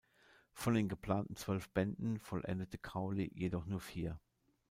[0.53, 4.19] Von den geplanten zwölf Bänden vollendete Cowley jedoch nur vier.